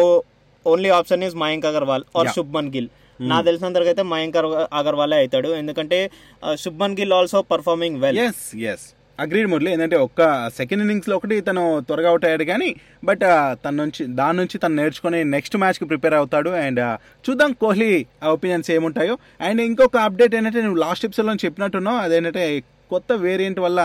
only 0.65 0.89
option 0.99 1.23
is 1.27 1.37
Mayank 1.45 1.65
Agarwal 1.71 2.03
or. 2.19 2.31
Shubman 2.37 2.71
Gill. 2.75 2.89
నా 3.19 3.41
తెలిసినంత 3.41 3.77
వరకు 3.77 3.89
అయితే 3.89 4.03
మయాంక్ 4.11 4.37
అగర్వాలే 4.73 5.17
అవుతాడు. 5.17 5.49
ఎందుకంటే 5.55 5.99
ఆ, 6.43 6.55
Shubman 6.55 6.97
Gill 6.99 7.13
also 7.13 7.41
performing 7.51 7.97
well 8.01 8.19
yes 8.19 8.43
yes 8.71 8.85
agreed 9.19 9.47
Murali 9.47 9.71
ఏంటంటే 9.71 9.97
ఒక్క 9.97 10.21
సెకండ్ 10.49 10.81
ఇన్నింగ్స్లో 10.81 11.15
ఒకటి 11.15 11.35
తను 11.41 11.63
త్వరగా 11.81 12.09
అవుట్ 12.09 12.25
అయ్యాడు 12.25 12.43
కానీ 12.43 12.69
బట్ 13.05 13.23
తన 13.65 13.73
నుంచి 13.81 14.03
దాని 14.13 14.37
నుంచి 14.37 14.57
తను 14.57 14.75
నేర్చుకొని 14.75 15.23
నెక్స్ట్ 15.33 15.57
మ్యాచ్కి 15.57 15.85
ప్రిపేర్ 15.85 16.13
అవుతాడు. 16.13 16.49
అండ్ 16.63 16.81
చూద్దాం 17.25 17.51
కోహ్లీ 17.53 17.91
ఒపీనియన్స్ 18.31 18.71
ఏముంటాయో. 18.71 19.15
అండ్ 19.41 19.61
ఇంకొక 19.61 19.97
అప్డేట్ 20.07 20.35
ఏంటంటే 20.35 20.61
నువ్వు 20.61 20.79
లాస్ట్ 20.79 21.05
ఎపిసోడ్లో 21.05 21.35
చెప్పినట్టున్నావు. 21.45 21.97
అదేంటంటే 21.97 22.45
కొత్త 22.89 23.13
వేరియంట్ 23.21 23.59
వల్ల 23.59 23.81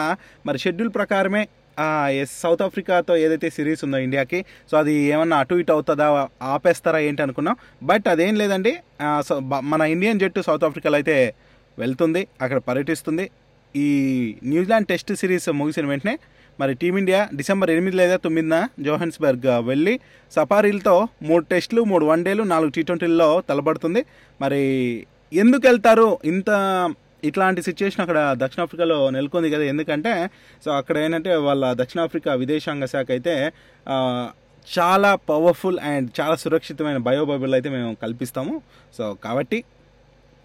మరి 0.46 0.58
షెడ్యూల్ 0.58 0.94
ప్రకారమే 0.94 1.42
ఎస్ 2.20 2.34
సౌత్ 2.42 2.62
ఆఫ్రికాతో 2.66 3.16
ఏదైతే 3.24 3.48
సిరీస్ 3.56 3.82
ఉందో 3.86 3.98
ఇండియాకి 4.06 4.38
సో 4.70 4.76
అది 4.82 4.94
ఏమన్నా 5.12 5.36
అటు 5.42 5.58
ఇటు 5.62 5.72
అవుతుందా 5.76 6.06
ఆపేస్తారా 6.54 7.00
ఏంటి 7.08 7.22
అనుకున్నాం. 7.26 7.56
బట్ 7.90 8.08
అదేం 8.14 8.34
లేదండి 8.42 8.72
సో 9.28 9.34
మన 9.72 9.82
ఇండియన్ 9.94 10.20
జట్టు 10.24 10.42
సౌత్ 10.48 10.66
ఆఫ్రికాలో 10.68 10.98
అయితే 11.00 11.16
వెళ్తుంది 11.78 12.22
అక్కడ 12.44 12.58
పర్యటిస్తుంది. 12.68 13.26
ఈ 13.74 13.88
న్యూజిలాండ్ 14.52 14.88
టెస్ట్ 14.92 15.12
సిరీస్ 15.22 15.48
ముగిసిన 15.60 15.86
వెంటనే 15.92 16.14
మరి 16.60 16.72
టీమిండియా 16.74 17.18
డిసెంబర్ 17.40 17.70
ఎనిమిది 17.74 17.96
లేదా 17.96 18.16
తొమ్మిదిన 18.22 18.56
జోహన్స్బర్గ్ 18.86 19.46
వెళ్ళి 19.70 19.94
సఫారీలతో 20.32 20.94
మూడు 21.28 21.44
టెస్టులు 21.52 21.82
మూడు 21.90 22.04
వన్డేలు 22.04 22.42
నాలుగు 22.52 22.72
టీ 22.76 22.82
ట్వంటీల్లో 22.88 23.28
తలపడుతుంది. 23.48 24.02
మరి 24.40 24.62
ఎందుకు 25.42 25.64
వెళ్తారు? 25.68 26.08
ఇంత 26.32 26.50
ఇట్లాంటి 27.28 27.60
సిచ్యువేషన్ 27.68 28.02
అక్కడ 28.04 28.18
దక్షిణాఫ్రికాలో 28.42 28.98
నెలకొంది 29.16 29.48
కదా. 29.54 29.64
ఎందుకంటే 29.72 30.12
సో 30.64 30.68
అక్కడ 30.80 30.96
ఏంటంటే 31.04 31.32
వాళ్ళ 31.46 31.64
దక్షిణాఫ్రికా 31.80 32.32
విదేశాంగ 32.42 32.86
శాఖ 32.94 33.08
అయితే 33.16 33.34
చాలా 34.66 35.10
పవర్ఫుల్ 35.30 35.78
అండ్ 35.90 36.08
చాలా 36.18 36.36
సురక్షితమైన 36.42 36.98
బయోబబుల్ 37.08 37.54
అయితే 37.58 37.68
మేము 37.76 37.90
కల్పిస్తాము. 38.02 38.54
సో 38.96 39.04
కాబట్టి 39.26 39.58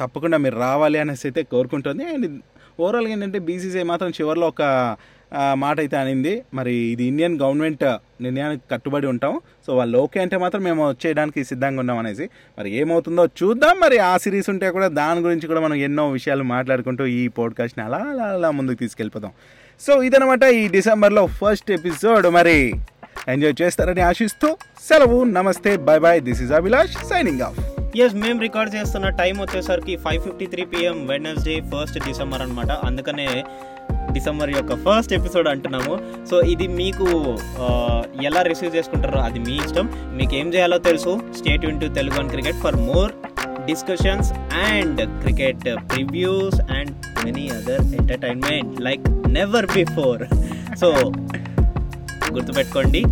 తప్పకుండా 0.02 0.38
మీరు 0.44 0.58
రావాలి 0.68 0.98
అనేసి 1.04 1.26
అయితే 1.30 1.42
కోరుకుంటుంది. 1.54 2.04
అండ్ 2.14 2.28
ఓవరాల్గా 2.84 3.12
ఏంటంటే 3.16 3.40
బీసీసీఐ 3.48 3.86
మాత్రం 3.92 4.12
చివరిలో 4.20 4.46
ఒక 4.54 4.64
మాట 5.54 5.80
అయితే 5.80 5.98
అనింది. 5.98 6.44
మరి 6.54 6.76
ఇది 6.76 7.04
ఇండియన్ 7.04 7.40
గవర్నమెంట్ 7.42 7.84
నిర్ణయానికి 8.22 8.64
కట్టుబడి 8.72 9.08
ఉంటాం. 9.08 9.40
సో 9.68 9.76
వాళ్ళు 9.76 9.98
ఓకే 9.98 10.22
అంటే 10.22 10.38
మాత్రం 10.38 10.64
మేము 10.64 10.90
వచ్చేయడానికి 10.90 11.44
సిద్ధంగా 11.44 11.80
ఉన్నాం 11.80 11.98
అనేసి. 11.98 12.30
మరి 12.60 12.72
ఏమవుతుందో 12.72 13.26
చూద్దాం. 13.26 13.80
మరి 13.80 13.98
ఆ 13.98 14.18
సిరీస్ 14.18 14.50
ఉంటే 14.50 14.70
కూడా 14.70 14.88
దాని 14.88 15.20
గురించి 15.20 15.48
కూడా 15.48 15.60
మనం 15.60 15.74
ఎన్నో 15.74 16.10
విషయాలు 16.10 16.44
మాట్లాడుకుంటూ 16.44 17.06
ఈ 17.06 17.28
పోడ్కాస్ట్ని 17.28 17.86
అలా 17.86 17.98
అలా 17.98 18.24
అలా 18.24 18.52
ముందుకు 18.52 18.80
తీసుకెళ్ళిపోతాం 18.80 19.32
సో 19.82 20.04
ఇదనమాట 20.04 20.44
ఈ 20.44 20.68
డిసెంబర్లో 20.68 21.26
ఫస్ట్ 21.26 21.72
ఎపిసోడ్ 21.72 22.28
మరి 22.28 22.74
ఎంజాయ్ 23.28 23.62
చేస్తారని 23.62 24.02
ఆశిస్తూ 24.02 24.58
సెలవు. 24.90 25.24
నమస్తే. 25.24 25.78
Bye 25.78 26.00
bye 26.00 26.22
this 26.22 26.42
is 26.42 26.52
Abhilash 26.52 26.98
signing 27.08 27.42
off 27.42 27.73
yes 28.02 28.14
మేము 28.22 28.40
రికార్డ్ 28.46 28.72
చేస్తున్న 28.76 29.08
టైం 29.20 29.36
వచ్చేసరికి 29.42 29.94
five 30.04 30.22
fifty 30.26 30.46
three 30.54 30.64
PM 30.72 30.98
Wednesday 31.10 31.56
first 31.72 31.98
December 32.06 32.42
అనమాట 32.46 32.72
అందుకనే 32.88 33.28
డిసెంబర్ 34.16 34.52
యొక్క 34.56 34.76
ఫస్ట్ 34.86 35.14
ఎపిసోడ్ 35.18 35.48
అంటున్నాము. 35.52 35.94
సో 36.30 36.36
ఇది 36.54 36.68
మీకు 36.80 37.08
ఎలా 38.30 38.42
రిసీవ్ 38.50 38.76
చేసుకుంటారో 38.78 39.20
అది 39.28 39.40
మీ 39.48 39.56
ఇష్టం. 39.66 39.86
మీకు 40.20 40.34
ఏం 40.40 40.48
చేయాలో 40.54 40.78
తెలుసు. 40.88 41.12
Stay 41.38 41.66
Yoon 41.66 41.80
to 41.84 41.90
Telugu 41.98 42.18
and 42.22 42.32
cricket 42.36 42.60
for 42.66 42.78
more 42.90 43.12
discussions 43.70 44.32
and 44.70 45.02
cricket 45.22 45.68
previews 45.92 46.60
and 46.78 46.94
many 47.26 47.46
other 47.58 47.84
entertainment 48.00 48.82
like 48.88 49.06
never 49.38 49.68
before 49.78 50.24
so 50.82 50.90
గుర్తుపెట్టుకోండి. 52.36 53.04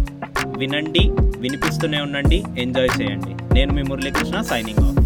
వినండి 0.61 1.05
వినిపిస్తూనే 1.43 2.01
ఉండండి. 2.07 2.41
ఎంజాయ్ 2.65 2.91
చేయండి. 3.01 3.33
నేను 3.55 3.71
మీ 3.73 3.83
మురళీకృష్ణ 3.83 4.41
సైనింగ్ 4.41 4.83
ఆఫ్ 4.83 5.00